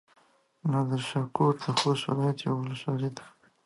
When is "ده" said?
3.17-3.25